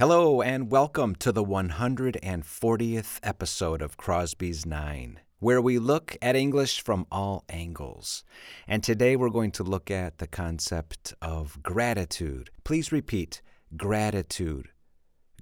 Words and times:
Hello, 0.00 0.42
and 0.42 0.72
welcome 0.72 1.14
to 1.14 1.30
the 1.30 1.44
140th 1.44 3.20
episode 3.22 3.80
of 3.80 3.96
Crosby's 3.96 4.66
Nine, 4.66 5.20
where 5.38 5.62
we 5.62 5.78
look 5.78 6.16
at 6.20 6.34
English 6.34 6.82
from 6.82 7.06
all 7.12 7.44
angles. 7.48 8.24
And 8.66 8.82
today 8.82 9.14
we're 9.14 9.28
going 9.28 9.52
to 9.52 9.62
look 9.62 9.92
at 9.92 10.18
the 10.18 10.26
concept 10.26 11.14
of 11.22 11.62
gratitude. 11.62 12.50
Please 12.64 12.90
repeat 12.90 13.40
gratitude, 13.76 14.70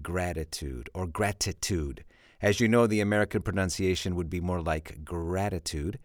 gratitude, 0.02 0.90
or 0.92 1.06
gratitude. 1.06 2.04
As 2.42 2.60
you 2.60 2.68
know, 2.68 2.86
the 2.86 3.00
American 3.00 3.40
pronunciation 3.40 4.16
would 4.16 4.28
be 4.28 4.42
more 4.42 4.60
like 4.60 5.02
gratitude. 5.02 5.98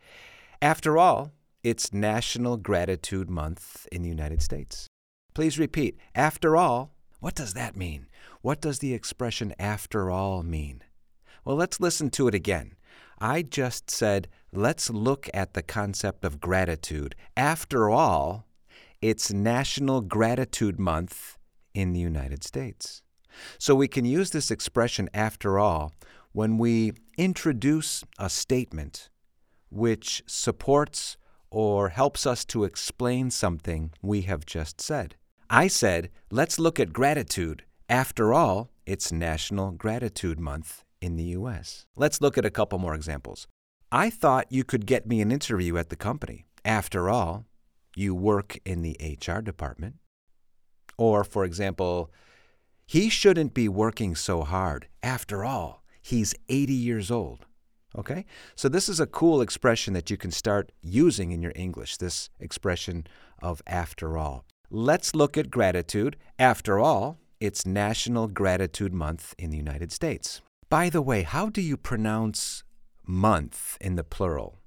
After 0.61 0.97
all, 0.97 1.33
it's 1.63 1.91
National 1.91 2.55
Gratitude 2.55 3.29
Month 3.29 3.89
in 3.91 4.03
the 4.03 4.09
United 4.09 4.41
States. 4.41 4.87
Please 5.33 5.59
repeat 5.59 5.99
after 6.15 6.55
all, 6.55 6.93
what 7.19 7.35
does 7.35 7.53
that 7.53 7.75
mean? 7.75 8.07
What 8.41 8.61
does 8.61 8.79
the 8.79 8.93
expression 8.93 9.53
after 9.59 10.11
all 10.11 10.43
mean? 10.43 10.83
Well, 11.43 11.55
let's 11.55 11.79
listen 11.79 12.09
to 12.11 12.27
it 12.27 12.35
again. 12.35 12.73
I 13.19 13.41
just 13.41 13.89
said, 13.89 14.27
let's 14.51 14.89
look 14.89 15.29
at 15.33 15.53
the 15.53 15.63
concept 15.63 16.23
of 16.23 16.39
gratitude. 16.39 17.15
After 17.35 17.89
all, 17.89 18.45
it's 19.01 19.31
National 19.31 20.01
Gratitude 20.01 20.79
Month 20.79 21.37
in 21.73 21.93
the 21.93 21.99
United 21.99 22.43
States. 22.43 23.01
So 23.57 23.75
we 23.75 23.87
can 23.87 24.05
use 24.05 24.31
this 24.31 24.51
expression, 24.51 25.09
after 25.13 25.59
all, 25.59 25.93
when 26.31 26.57
we 26.57 26.93
introduce 27.17 28.03
a 28.19 28.29
statement 28.29 29.09
which 29.69 30.23
supports 30.27 31.17
or 31.49 31.89
helps 31.89 32.25
us 32.25 32.45
to 32.45 32.63
explain 32.63 33.31
something 33.31 33.91
we 34.01 34.21
have 34.23 34.45
just 34.45 34.81
said. 34.81 35.15
I 35.49 35.67
said, 35.67 36.09
let's 36.29 36.59
look 36.59 36.77
at 36.77 36.91
gratitude. 36.91 37.63
After 37.87 38.33
all, 38.33 38.69
it's 38.85 39.13
National 39.13 39.71
Gratitude 39.71 40.41
Month 40.41 40.83
in 40.99 41.15
the 41.15 41.23
U.S. 41.23 41.85
Let's 41.95 42.19
look 42.19 42.37
at 42.37 42.43
a 42.43 42.49
couple 42.49 42.79
more 42.79 42.93
examples. 42.93 43.47
I 43.89 44.09
thought 44.09 44.51
you 44.51 44.65
could 44.65 44.85
get 44.85 45.07
me 45.07 45.21
an 45.21 45.31
interview 45.31 45.77
at 45.77 45.87
the 45.87 45.95
company. 45.95 46.47
After 46.65 47.09
all, 47.09 47.45
you 47.95 48.13
work 48.13 48.59
in 48.65 48.81
the 48.81 48.97
HR 49.01 49.39
department. 49.39 49.95
Or, 50.97 51.23
for 51.23 51.45
example, 51.45 52.11
he 52.85 53.07
shouldn't 53.07 53.53
be 53.53 53.69
working 53.69 54.15
so 54.15 54.43
hard. 54.43 54.89
After 55.01 55.45
all, 55.45 55.81
he's 56.01 56.35
80 56.49 56.73
years 56.73 57.09
old. 57.09 57.45
Okay? 57.97 58.25
So, 58.57 58.67
this 58.67 58.89
is 58.89 58.99
a 58.99 59.07
cool 59.07 59.39
expression 59.39 59.93
that 59.93 60.09
you 60.09 60.17
can 60.17 60.31
start 60.31 60.73
using 60.81 61.31
in 61.31 61.41
your 61.41 61.53
English, 61.55 61.97
this 61.97 62.29
expression 62.37 63.07
of 63.41 63.61
after 63.65 64.17
all. 64.17 64.43
Let's 64.69 65.15
look 65.15 65.37
at 65.37 65.49
gratitude. 65.49 66.17
After 66.37 66.77
all, 66.77 67.19
it's 67.39 67.65
National 67.65 68.27
Gratitude 68.27 68.93
Month 68.93 69.33
in 69.37 69.49
the 69.49 69.55
United 69.55 69.93
States. 69.93 70.41
By 70.69 70.89
the 70.89 71.01
way, 71.01 71.21
how 71.21 71.47
do 71.47 71.61
you 71.61 71.77
pronounce 71.77 72.65
month 73.05 73.77
in 73.79 73.95
the 73.95 74.03
plural? 74.03 74.59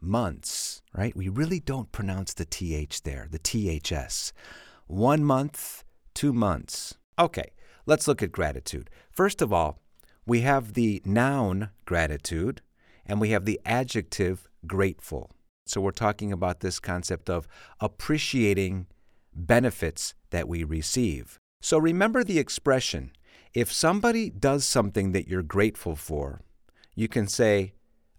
Months, 0.00 0.80
right? 0.94 1.14
We 1.14 1.28
really 1.28 1.60
don't 1.60 1.92
pronounce 1.92 2.32
the 2.32 2.46
TH 2.46 3.02
there, 3.02 3.28
the 3.30 3.38
THS. 3.38 4.32
One 4.86 5.24
month, 5.24 5.84
two 6.14 6.32
months. 6.32 6.94
Okay, 7.18 7.50
let's 7.84 8.08
look 8.08 8.22
at 8.22 8.32
gratitude. 8.32 8.88
First 9.10 9.42
of 9.42 9.52
all, 9.52 9.78
we 10.24 10.40
have 10.40 10.72
the 10.72 11.02
noun 11.04 11.68
gratitude 11.84 12.62
and 13.04 13.20
we 13.20 13.28
have 13.28 13.44
the 13.44 13.60
adjective 13.66 14.48
grateful. 14.66 15.32
So 15.70 15.80
we're 15.80 15.92
talking 15.92 16.32
about 16.32 16.60
this 16.60 16.80
concept 16.80 17.30
of 17.30 17.46
appreciating 17.78 18.86
benefits 19.32 20.14
that 20.30 20.48
we 20.48 20.64
receive. 20.64 21.38
So 21.62 21.78
remember 21.78 22.24
the 22.24 22.40
expression 22.40 23.12
if 23.54 23.72
somebody 23.72 24.30
does 24.30 24.64
something 24.64 25.12
that 25.12 25.28
you're 25.28 25.42
grateful 25.42 25.96
for, 25.96 26.40
you 26.94 27.08
can 27.08 27.26
say, 27.26 27.74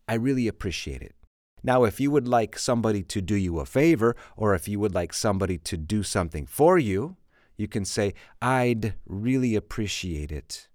I 0.08 0.16
really 0.16 0.48
appreciate 0.48 1.02
it. 1.02 1.16
Now, 1.64 1.84
if 1.84 2.00
you 2.00 2.10
would 2.12 2.28
like 2.28 2.58
somebody 2.58 3.04
to 3.04 3.22
do 3.22 3.36
you 3.36 3.60
a 3.60 3.66
favor, 3.66 4.16
or 4.36 4.56
if 4.56 4.68
you 4.68 4.80
would 4.80 4.96
like 4.96 5.14
somebody 5.14 5.58
to 5.60 5.78
do 5.78 6.04
something 6.04 6.46
for 6.46 6.78
you, 6.78 7.18
you 7.56 7.68
can 7.68 7.86
say, 7.86 8.14
I'd 8.42 8.96
really 9.06 9.56
appreciate 9.56 10.32
it 10.32 10.68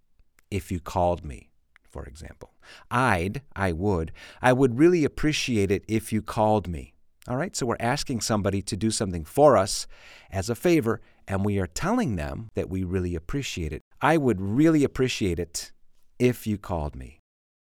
if 0.50 0.70
you 0.70 0.78
called 0.81 1.25
me 1.25 1.50
for 1.97 2.05
example. 2.05 2.53
I'd, 2.91 3.41
I 3.55 3.73
would, 3.73 4.12
I 4.43 4.53
would 4.53 4.79
really 4.79 5.03
appreciate 5.03 5.71
it 5.71 5.83
if 5.89 6.12
you 6.12 6.21
called 6.21 6.69
me. 6.69 6.93
All 7.27 7.39
right, 7.39 7.57
so 7.57 7.65
we're 7.65 7.77
asking 7.81 8.21
somebody 8.21 8.61
to 8.61 8.77
do 8.77 8.91
something 8.91 9.25
for 9.25 9.57
us 9.57 9.87
as 10.31 10.51
a 10.51 10.55
favor, 10.55 11.01
and 11.27 11.43
we 11.43 11.59
are 11.59 11.67
telling 11.67 12.17
them 12.17 12.51
that 12.55 12.69
we 12.69 12.84
really 12.84 13.15
appreciate 13.15 13.73
it. 13.73 13.81
I 14.03 14.19
would 14.19 14.43
really 14.43 14.84
appreciate 14.84 15.39
it 15.39 15.73
if 16.19 16.47
you 16.47 16.59
called 16.59 16.95
me. 16.95 17.21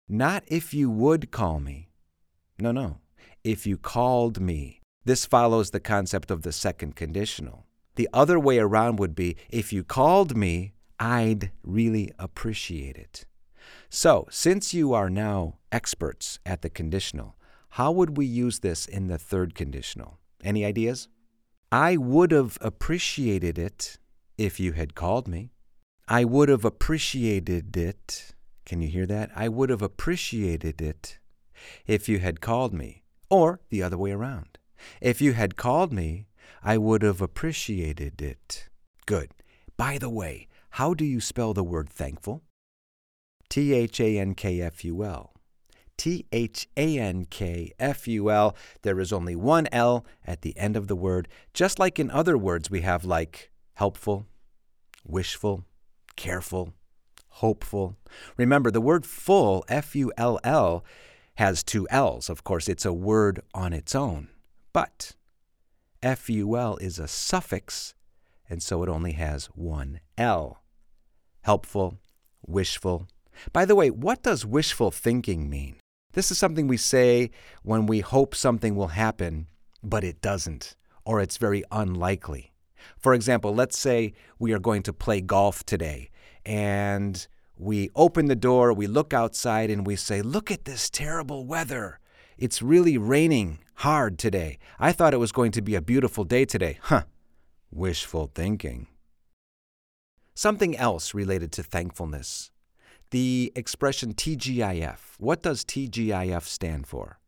Not 0.10 0.44
if 0.48 0.74
you 0.74 0.90
would 0.90 1.30
call 1.30 1.60
me. 1.60 1.90
No, 2.58 2.72
no. 2.72 2.98
If 3.44 3.68
you 3.68 3.78
called 3.78 4.42
me. 4.42 4.82
This 5.04 5.28
follows 5.28 5.70
the 5.70 5.80
concept 5.80 6.32
of 6.32 6.42
the 6.42 6.52
second 6.52 6.96
conditional. 6.96 7.68
The 7.94 8.10
other 8.12 8.40
way 8.40 8.58
around 8.58 8.98
would 8.98 9.14
be 9.14 9.36
if 9.52 9.72
you 9.72 9.84
called 9.84 10.36
me, 10.36 10.74
I'd 11.00 11.52
really 11.62 12.12
appreciate 12.18 12.96
it. 12.96 13.26
So, 13.90 14.28
since 14.30 14.74
you 14.74 14.94
are 14.94 15.10
now 15.10 15.56
experts 15.72 16.40
at 16.46 16.62
the 16.62 16.70
conditional, 16.70 17.36
how 17.70 17.92
would 17.92 18.18
we 18.18 18.26
use 18.26 18.60
this 18.60 18.86
in 18.86 19.08
the 19.08 19.18
third 19.18 19.56
conditional? 19.56 20.20
Any 20.44 20.64
ideas? 20.64 21.08
I 21.72 21.98
would 21.98 22.32
have 22.32 22.58
appreciated 22.62 23.58
it 23.58 23.98
if 24.38 24.60
you 24.60 24.74
had 24.74 24.96
called 24.96 25.28
me. 25.28 25.52
I 26.08 26.24
would 26.24 26.50
have 26.50 26.64
appreciated 26.64 27.76
it. 27.76 28.34
Can 28.66 28.82
you 28.82 28.88
hear 28.88 29.06
that? 29.08 29.32
I 29.36 29.50
would 29.50 29.70
have 29.70 29.82
appreciated 29.82 30.82
it 30.82 31.20
if 31.86 32.08
you 32.08 32.20
had 32.20 32.42
called 32.42 32.74
me. 32.74 33.04
Or 33.30 33.60
the 33.70 33.82
other 33.82 33.98
way 33.98 34.12
around. 34.12 34.58
If 35.02 35.20
you 35.20 35.34
had 35.34 35.56
called 35.56 35.92
me, 35.92 36.28
I 36.64 36.78
would 36.78 37.02
have 37.02 37.22
appreciated 37.22 38.22
it. 38.22 38.70
Good. 39.06 39.32
By 39.78 39.98
the 39.98 40.10
way, 40.10 40.48
how 40.72 40.94
do 40.94 41.04
you 41.04 41.20
spell 41.20 41.54
the 41.54 41.64
word 41.64 41.90
thankful? 41.90 42.44
T 43.50 43.74
H 43.74 44.00
A 44.00 44.18
N 44.18 44.34
K 44.36 44.62
F 44.62 44.84
U 44.86 45.04
L. 45.04 45.34
T 45.98 46.26
H 46.32 46.68
A 46.76 47.00
N 47.00 47.26
K 47.26 47.72
F 47.80 48.08
U 48.08 48.30
L. 48.30 48.56
There 48.82 49.00
is 49.00 49.14
only 49.14 49.36
one 49.36 49.68
L 49.72 50.06
at 50.26 50.42
the 50.42 50.58
end 50.58 50.76
of 50.76 50.88
the 50.88 50.96
word, 50.96 51.28
just 51.54 51.80
like 51.80 52.00
in 52.00 52.12
other 52.12 52.38
words 52.38 52.70
we 52.70 52.82
have 52.82 53.06
like 53.06 53.52
helpful, 53.76 54.26
wishful, 55.06 55.66
careful, 56.16 56.74
hopeful. 57.30 57.96
Remember, 58.38 58.72
the 58.72 58.82
word 58.82 59.06
full, 59.06 59.64
F 59.70 59.96
U 59.96 60.12
L 60.18 60.40
L, 60.44 60.84
has 61.36 61.64
two 61.64 61.88
L's. 61.90 62.30
Of 62.30 62.44
course, 62.44 62.68
it's 62.68 62.86
a 62.86 62.94
word 62.94 63.42
on 63.54 63.74
its 63.74 63.96
own. 63.96 64.30
But 64.74 65.14
F 66.02 66.30
U 66.30 66.58
L 66.58 66.78
is 66.78 67.00
a 67.00 67.08
suffix, 67.08 67.94
and 68.50 68.62
so 68.62 68.84
it 68.84 68.90
only 68.90 69.14
has 69.14 69.46
one 69.48 70.00
L. 70.18 70.62
Helpful, 71.42 72.00
wishful, 72.46 73.08
by 73.54 73.66
the 73.66 73.76
way, 73.76 73.90
what 73.90 74.24
does 74.24 74.46
wishful 74.46 74.92
thinking 74.92 75.50
mean? 75.50 75.78
This 76.14 76.32
is 76.32 76.38
something 76.38 76.68
we 76.68 76.78
say 76.78 77.32
when 77.64 77.88
we 77.88 78.00
hope 78.00 78.36
something 78.36 78.76
will 78.76 78.88
happen, 78.88 79.48
but 79.84 80.04
it 80.04 80.22
doesn't, 80.22 80.76
or 81.04 81.20
it's 81.20 81.38
very 81.38 81.64
unlikely. 81.72 82.54
For 82.98 83.14
example, 83.14 83.54
let's 83.54 83.78
say 83.78 84.14
we 84.40 84.54
are 84.54 84.60
going 84.60 84.84
to 84.84 84.94
play 84.94 85.20
golf 85.20 85.66
today, 85.66 86.10
and 86.46 87.28
we 87.58 87.90
open 87.96 88.28
the 88.28 88.36
door, 88.36 88.72
we 88.72 88.88
look 88.88 89.14
outside, 89.14 89.70
and 89.70 89.86
we 89.86 89.96
say, 89.96 90.22
Look 90.22 90.52
at 90.52 90.66
this 90.66 90.90
terrible 90.90 91.46
weather. 91.46 92.00
It's 92.38 92.62
really 92.62 92.98
raining 92.98 93.60
hard 93.76 94.18
today. 94.18 94.58
I 94.80 94.92
thought 94.92 95.14
it 95.14 95.18
was 95.18 95.32
going 95.32 95.52
to 95.52 95.62
be 95.62 95.76
a 95.76 95.82
beautiful 95.82 96.24
day 96.24 96.46
today. 96.46 96.80
Huh. 96.84 97.04
Wishful 97.72 98.32
thinking. 98.34 98.88
Something 100.34 100.76
else 100.78 101.14
related 101.14 101.52
to 101.54 101.64
thankfulness 101.64 102.52
the 103.16 103.50
expression 103.56 104.14
TGIF. 104.14 104.98
What 105.20 105.42
does 105.42 105.64
TGIF 105.64 106.42
stand 106.42 106.86
for? 106.86 107.22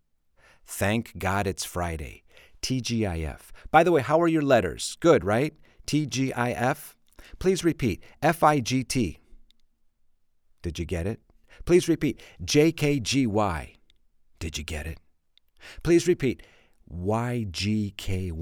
Thank 0.66 1.18
God 1.18 1.48
it's 1.48 1.63
Friday. 1.63 2.24
TGIF. 2.62 3.51
By 3.72 3.86
the 3.86 3.94
way, 3.94 4.01
how 4.01 4.22
are 4.22 4.28
your 4.28 4.42
letters? 4.42 4.98
Good, 5.00 5.24
right? 5.24 5.54
TGIF. 5.86 6.94
Please 7.39 7.63
repeat 7.63 8.04
FIGT. 8.22 9.19
Did 10.62 10.78
you 10.78 10.84
get 10.84 11.07
it? 11.07 11.22
Please 11.63 11.88
repeat 11.88 12.22
JKGY. 12.44 13.75
Did 14.40 14.57
you 14.57 14.66
get 14.66 14.88
it? 14.88 15.00
Please 15.83 16.06
repeat 16.06 16.44
YGKY. 16.92 18.33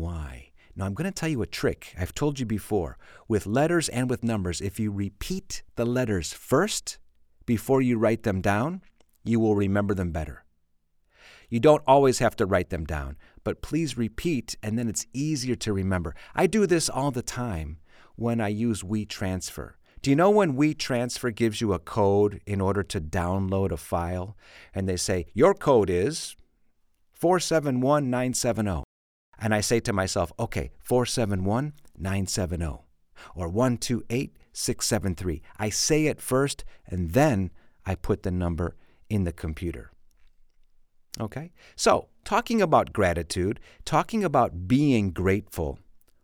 Now, 0.76 0.86
I'm 0.86 0.96
going 0.96 1.12
to 1.12 1.12
tell 1.12 1.30
you 1.30 1.44
a 1.44 1.46
trick. 1.46 1.94
I've 1.96 2.16
told 2.16 2.40
you 2.40 2.48
before. 2.48 2.98
With 3.28 3.46
letters 3.46 3.88
and 3.90 4.10
with 4.10 4.24
numbers, 4.24 4.62
if 4.62 4.80
you 4.80 4.90
repeat 4.92 5.62
the 5.76 5.86
letters 5.86 6.34
first, 6.34 6.98
before 7.46 7.82
you 7.82 7.98
write 7.98 8.24
them 8.24 8.42
down, 8.42 8.82
you 9.24 9.40
will 9.40 9.56
remember 9.56 9.94
them 9.94 10.12
better. 10.12 10.44
You 11.50 11.60
don't 11.60 11.84
always 11.86 12.20
have 12.20 12.36
to 12.38 12.46
write 12.46 12.70
them 12.70 12.86
down, 12.86 13.18
but 13.44 13.62
please 13.62 13.98
repeat, 13.98 14.56
and 14.64 14.78
then 14.78 14.88
it's 14.88 15.06
easier 15.14 15.56
to 15.56 15.74
remember. 15.74 16.16
I 16.34 16.48
do 16.48 16.66
this 16.66 16.90
all 16.90 17.12
the 17.12 17.22
time 17.22 17.78
when 18.16 18.42
I 18.42 18.48
use 18.48 18.82
WeTransfer. 18.82 19.74
Do 20.02 20.10
you 20.10 20.16
know 20.16 20.30
when 20.30 20.56
WeTransfer 20.56 21.34
gives 21.34 21.62
you 21.62 21.74
a 21.74 21.80
code 21.80 22.42
in 22.46 22.62
order 22.62 22.84
to 22.84 23.02
download 23.02 23.72
a 23.72 23.78
file? 23.78 24.38
And 24.74 24.88
they 24.88 24.98
say, 24.98 25.26
Your 25.34 25.54
code 25.54 25.90
is 25.90 26.36
471970. 27.14 28.84
And 29.40 29.54
I 29.54 29.62
say 29.62 29.80
to 29.82 29.94
myself, 29.94 30.32
okay, 30.40 30.72
471970 30.80 32.80
or 33.36 33.50
128673. 34.56 35.42
I 35.60 35.70
say 35.70 36.06
it 36.06 36.22
first 36.22 36.64
and 36.88 37.12
then 37.12 37.52
I 37.86 37.96
put 37.96 38.24
the 38.24 38.32
number 38.32 38.76
in 39.10 39.26
the 39.26 39.34
computer. 39.34 39.92
Okay? 41.20 41.52
So, 41.76 42.08
talking 42.24 42.62
about 42.62 42.94
gratitude, 42.94 43.60
talking 43.86 44.24
about 44.24 44.68
being 44.68 45.12
grateful, 45.12 45.80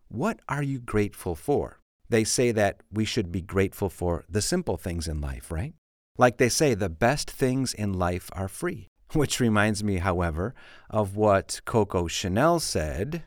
what 0.08 0.40
are 0.48 0.62
you 0.62 0.78
grateful 0.78 1.34
for? 1.34 1.78
They 2.08 2.24
say 2.24 2.52
that 2.52 2.82
we 2.92 3.04
should 3.04 3.32
be 3.32 3.40
grateful 3.40 3.88
for 3.88 4.24
the 4.28 4.42
simple 4.42 4.76
things 4.76 5.08
in 5.08 5.20
life, 5.20 5.50
right? 5.50 5.74
Like 6.18 6.36
they 6.36 6.50
say, 6.50 6.74
the 6.74 6.90
best 6.90 7.30
things 7.30 7.72
in 7.72 7.94
life 7.94 8.28
are 8.32 8.48
free. 8.48 8.88
Which 9.14 9.40
reminds 9.40 9.82
me, 9.82 9.98
however, 9.98 10.54
of 10.90 11.16
what 11.16 11.60
Coco 11.64 12.06
Chanel 12.06 12.60
said 12.60 13.24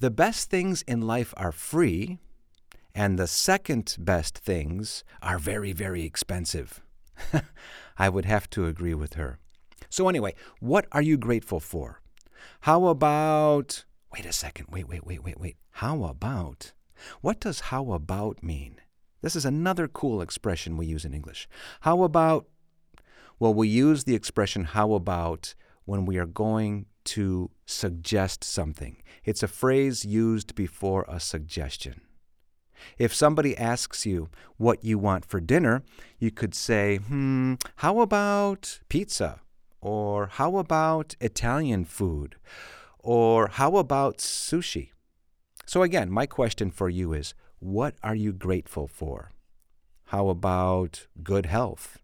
the 0.00 0.10
best 0.10 0.48
things 0.48 0.82
in 0.82 1.00
life 1.00 1.34
are 1.36 1.50
free, 1.50 2.20
and 2.98 3.16
the 3.16 3.28
second 3.28 3.94
best 4.00 4.36
things 4.36 5.04
are 5.22 5.38
very, 5.38 5.72
very 5.72 6.02
expensive. 6.02 6.80
I 7.96 8.08
would 8.08 8.24
have 8.24 8.50
to 8.50 8.66
agree 8.66 8.94
with 8.94 9.14
her. 9.14 9.38
So, 9.88 10.08
anyway, 10.08 10.34
what 10.58 10.86
are 10.90 11.00
you 11.00 11.16
grateful 11.16 11.60
for? 11.60 12.00
How 12.62 12.86
about. 12.86 13.84
Wait 14.12 14.26
a 14.26 14.32
second. 14.32 14.66
Wait, 14.72 14.88
wait, 14.88 15.06
wait, 15.06 15.22
wait, 15.22 15.38
wait. 15.38 15.56
How 15.70 16.02
about. 16.02 16.72
What 17.20 17.38
does 17.38 17.60
how 17.70 17.92
about 17.92 18.42
mean? 18.42 18.80
This 19.22 19.36
is 19.36 19.44
another 19.44 19.86
cool 19.86 20.20
expression 20.20 20.76
we 20.76 20.86
use 20.86 21.04
in 21.04 21.14
English. 21.14 21.48
How 21.82 22.02
about. 22.02 22.46
Well, 23.38 23.54
we 23.54 23.68
use 23.68 24.02
the 24.02 24.16
expression 24.16 24.64
how 24.64 24.94
about 24.94 25.54
when 25.84 26.04
we 26.04 26.18
are 26.18 26.26
going 26.26 26.86
to 27.14 27.52
suggest 27.64 28.42
something. 28.42 29.00
It's 29.24 29.44
a 29.44 29.54
phrase 29.62 30.04
used 30.04 30.56
before 30.56 31.04
a 31.06 31.20
suggestion. 31.20 32.00
If 32.98 33.14
somebody 33.14 33.56
asks 33.56 34.06
you 34.06 34.28
what 34.56 34.84
you 34.84 34.98
want 34.98 35.24
for 35.24 35.40
dinner, 35.40 35.82
you 36.18 36.30
could 36.30 36.54
say, 36.54 36.96
hmm, 36.96 37.54
how 37.76 38.00
about 38.00 38.80
pizza? 38.88 39.40
Or 39.80 40.26
how 40.26 40.56
about 40.56 41.14
Italian 41.20 41.84
food? 41.84 42.36
Or 42.98 43.48
how 43.48 43.76
about 43.76 44.18
sushi? 44.18 44.90
So, 45.66 45.82
again, 45.82 46.10
my 46.10 46.26
question 46.26 46.70
for 46.70 46.88
you 46.88 47.12
is 47.12 47.34
what 47.58 47.94
are 48.02 48.14
you 48.14 48.32
grateful 48.32 48.88
for? 48.88 49.32
How 50.06 50.28
about 50.28 51.06
good 51.22 51.46
health? 51.46 51.98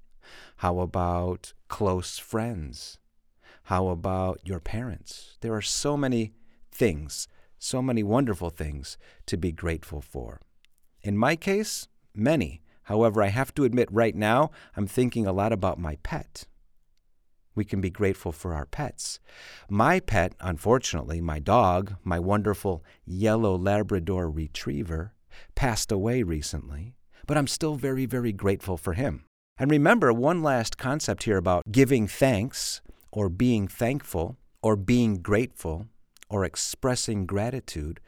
How 0.56 0.80
about 0.80 1.52
close 1.68 2.18
friends? 2.18 2.98
How 3.64 3.88
about 3.88 4.40
your 4.44 4.60
parents? 4.60 5.38
There 5.40 5.54
are 5.54 5.62
so 5.62 5.96
many 5.96 6.34
things, 6.70 7.28
so 7.58 7.80
many 7.80 8.02
wonderful 8.02 8.50
things 8.50 8.98
to 9.26 9.36
be 9.36 9.52
grateful 9.52 10.02
for. 10.02 10.42
In 11.04 11.18
my 11.18 11.36
case, 11.36 11.86
many. 12.14 12.62
However, 12.84 13.22
I 13.22 13.26
have 13.26 13.54
to 13.54 13.64
admit 13.64 13.88
right 13.92 14.16
now, 14.16 14.50
I'm 14.74 14.86
thinking 14.86 15.26
a 15.26 15.34
lot 15.34 15.52
about 15.52 15.78
my 15.78 15.96
pet. 16.02 16.46
We 17.54 17.66
can 17.66 17.82
be 17.82 17.90
grateful 17.90 18.32
for 18.32 18.54
our 18.54 18.64
pets. 18.64 19.20
My 19.68 20.00
pet, 20.00 20.32
unfortunately, 20.40 21.20
my 21.20 21.38
dog, 21.38 21.96
my 22.02 22.18
wonderful 22.18 22.82
yellow 23.04 23.56
Labrador 23.56 24.30
retriever, 24.30 25.12
passed 25.54 25.92
away 25.92 26.22
recently, 26.22 26.94
but 27.26 27.36
I'm 27.36 27.48
still 27.48 27.74
very, 27.74 28.06
very 28.06 28.32
grateful 28.32 28.78
for 28.78 28.94
him. 28.94 29.26
And 29.58 29.70
remember 29.70 30.10
one 30.10 30.42
last 30.42 30.78
concept 30.78 31.24
here 31.24 31.36
about 31.36 31.70
giving 31.70 32.08
thanks 32.08 32.80
or 33.12 33.28
being 33.28 33.68
thankful 33.68 34.38
or 34.62 34.74
being 34.74 35.20
grateful 35.20 35.86
or 36.30 36.46
expressing 36.46 37.26
gratitude. 37.26 38.00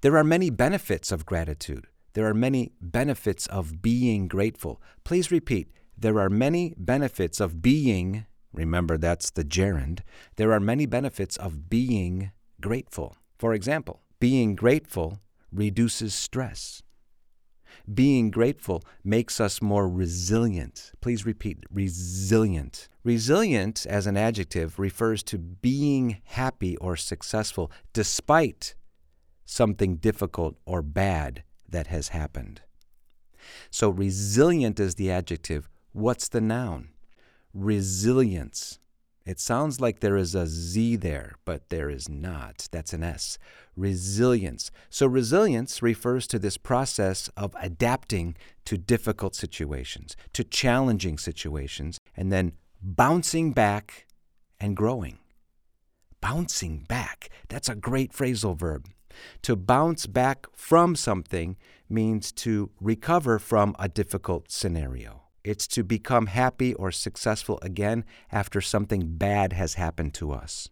There 0.00 0.16
are 0.16 0.24
many 0.24 0.50
benefits 0.50 1.12
of 1.12 1.24
gratitude. 1.24 1.86
There 2.14 2.26
are 2.26 2.34
many 2.34 2.72
benefits 2.80 3.46
of 3.46 3.82
being 3.82 4.26
grateful. 4.26 4.82
Please 5.04 5.30
repeat. 5.30 5.72
There 5.96 6.18
are 6.18 6.30
many 6.30 6.74
benefits 6.76 7.40
of 7.40 7.60
being, 7.62 8.26
remember 8.52 8.96
that's 8.96 9.30
the 9.30 9.44
gerund, 9.44 10.00
there 10.36 10.52
are 10.52 10.60
many 10.60 10.86
benefits 10.86 11.36
of 11.36 11.68
being 11.68 12.32
grateful. 12.60 13.16
For 13.38 13.54
example, 13.54 14.00
being 14.18 14.54
grateful 14.54 15.20
reduces 15.52 16.14
stress. 16.14 16.82
Being 17.92 18.30
grateful 18.30 18.82
makes 19.04 19.40
us 19.40 19.62
more 19.62 19.88
resilient. 19.88 20.92
Please 21.00 21.24
repeat 21.24 21.64
resilient. 21.70 22.88
Resilient, 23.04 23.86
as 23.88 24.06
an 24.06 24.16
adjective, 24.16 24.78
refers 24.78 25.22
to 25.24 25.38
being 25.38 26.20
happy 26.24 26.76
or 26.78 26.96
successful 26.96 27.70
despite 27.92 28.74
something 29.44 29.96
difficult 29.96 30.56
or 30.64 30.82
bad 30.82 31.44
that 31.70 31.88
has 31.88 32.08
happened. 32.08 32.62
So, 33.70 33.90
resilient 33.90 34.78
is 34.78 34.96
the 34.96 35.10
adjective. 35.10 35.68
What's 35.92 36.28
the 36.28 36.40
noun? 36.40 36.90
Resilience. 37.52 38.78
It 39.26 39.38
sounds 39.38 39.80
like 39.80 40.00
there 40.00 40.16
is 40.16 40.34
a 40.34 40.46
Z 40.46 40.96
there, 40.96 41.36
but 41.44 41.68
there 41.68 41.90
is 41.90 42.08
not. 42.08 42.68
That's 42.72 42.92
an 42.92 43.02
S. 43.02 43.38
Resilience. 43.76 44.70
So, 44.88 45.06
resilience 45.06 45.82
refers 45.82 46.26
to 46.28 46.38
this 46.38 46.56
process 46.56 47.28
of 47.36 47.54
adapting 47.60 48.36
to 48.64 48.76
difficult 48.76 49.34
situations, 49.34 50.16
to 50.32 50.42
challenging 50.42 51.18
situations, 51.18 51.98
and 52.16 52.32
then 52.32 52.52
bouncing 52.82 53.52
back 53.52 54.06
and 54.58 54.76
growing. 54.76 55.18
Bouncing 56.20 56.84
back. 56.88 57.30
That's 57.48 57.68
a 57.68 57.74
great 57.74 58.12
phrasal 58.12 58.56
verb. 58.58 58.88
To 59.42 59.56
bounce 59.56 60.06
back 60.06 60.46
from 60.54 60.96
something 60.96 61.56
means 61.88 62.32
to 62.32 62.70
recover 62.80 63.38
from 63.38 63.74
a 63.78 63.88
difficult 63.88 64.50
scenario. 64.50 65.22
It's 65.42 65.66
to 65.68 65.82
become 65.82 66.26
happy 66.26 66.74
or 66.74 66.92
successful 66.92 67.58
again 67.62 68.04
after 68.30 68.60
something 68.60 69.16
bad 69.16 69.52
has 69.54 69.74
happened 69.74 70.14
to 70.14 70.32
us. 70.32 70.68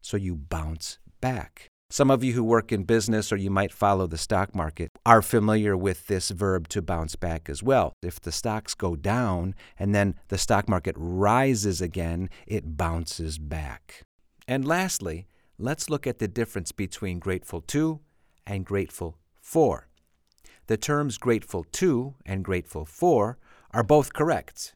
So 0.00 0.16
you 0.16 0.34
bounce 0.34 0.98
back. 1.20 1.68
Some 1.90 2.10
of 2.10 2.24
you 2.24 2.32
who 2.32 2.42
work 2.42 2.72
in 2.72 2.84
business 2.84 3.30
or 3.30 3.36
you 3.36 3.50
might 3.50 3.70
follow 3.70 4.06
the 4.06 4.16
stock 4.16 4.54
market 4.54 4.88
are 5.04 5.20
familiar 5.20 5.76
with 5.76 6.06
this 6.06 6.30
verb 6.30 6.68
to 6.68 6.80
bounce 6.80 7.16
back 7.16 7.50
as 7.50 7.62
well. 7.62 7.92
If 8.02 8.18
the 8.18 8.32
stocks 8.32 8.74
go 8.74 8.96
down 8.96 9.54
and 9.78 9.94
then 9.94 10.14
the 10.28 10.38
stock 10.38 10.70
market 10.70 10.94
rises 10.96 11.82
again, 11.82 12.30
it 12.46 12.78
bounces 12.78 13.38
back. 13.38 14.04
And 14.48 14.66
lastly, 14.66 15.26
let's 15.58 15.90
look 15.90 16.06
at 16.06 16.18
the 16.18 16.28
difference 16.28 16.72
between 16.72 17.18
grateful 17.18 17.60
to 17.62 18.00
and 18.46 18.64
grateful 18.64 19.18
for. 19.40 19.88
The 20.66 20.76
terms 20.76 21.18
grateful 21.18 21.64
to 21.64 22.14
and 22.24 22.44
grateful 22.44 22.84
for 22.84 23.38
are 23.72 23.82
both 23.82 24.12
correct, 24.12 24.74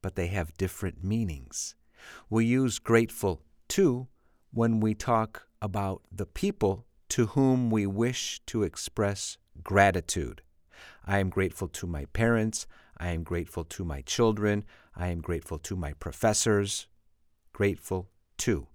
but 0.00 0.16
they 0.16 0.28
have 0.28 0.56
different 0.56 1.04
meanings. 1.04 1.74
We 2.28 2.44
use 2.44 2.78
grateful 2.78 3.42
to 3.68 4.08
when 4.52 4.80
we 4.80 4.94
talk 4.94 5.46
about 5.60 6.02
the 6.10 6.26
people 6.26 6.86
to 7.10 7.26
whom 7.26 7.70
we 7.70 7.86
wish 7.86 8.40
to 8.46 8.62
express 8.62 9.36
gratitude. 9.62 10.42
I 11.06 11.18
am 11.18 11.30
grateful 11.30 11.68
to 11.68 11.86
my 11.86 12.06
parents. 12.06 12.66
I 12.96 13.08
am 13.08 13.22
grateful 13.22 13.64
to 13.64 13.84
my 13.84 14.00
children. 14.02 14.64
I 14.96 15.08
am 15.08 15.20
grateful 15.20 15.58
to 15.58 15.76
my 15.76 15.92
professors. 15.94 16.86
Grateful 17.52 18.08
to. 18.38 18.66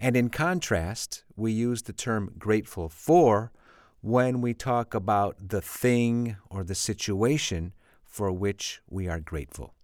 And 0.00 0.16
in 0.16 0.30
contrast, 0.30 1.24
we 1.36 1.52
use 1.52 1.82
the 1.82 1.92
term 1.92 2.32
grateful 2.38 2.88
for 2.88 3.52
when 4.00 4.40
we 4.40 4.54
talk 4.54 4.94
about 4.94 5.36
the 5.50 5.60
thing 5.60 6.36
or 6.48 6.64
the 6.64 6.74
situation 6.74 7.74
for 8.02 8.32
which 8.32 8.80
we 8.88 9.08
are 9.08 9.20
grateful. 9.20 9.74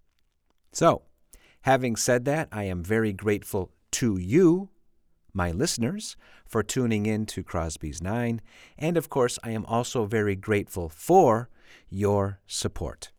So, 0.71 1.03
having 1.61 1.95
said 1.95 2.25
that, 2.25 2.49
I 2.51 2.63
am 2.63 2.83
very 2.83 3.13
grateful 3.13 3.71
to 3.91 4.17
you, 4.17 4.69
my 5.33 5.51
listeners, 5.51 6.17
for 6.47 6.63
tuning 6.63 7.05
in 7.05 7.27
to 7.27 7.43
Crosby's 7.43 8.01
Nine. 8.01 8.41
And 8.77 8.97
of 8.97 9.09
course, 9.09 9.37
I 9.43 9.51
am 9.51 9.65
also 9.65 10.05
very 10.05 10.35
grateful 10.35 10.89
for 10.89 11.49
your 11.89 12.39
support. 12.47 13.11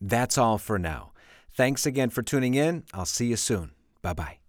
That's 0.00 0.38
all 0.38 0.56
for 0.56 0.78
now. 0.78 1.12
Thanks 1.52 1.84
again 1.86 2.10
for 2.10 2.22
tuning 2.22 2.54
in. 2.54 2.84
I'll 2.94 3.06
see 3.06 3.26
you 3.26 3.36
soon. 3.36 3.72
Bye 4.02 4.14
bye. 4.14 4.45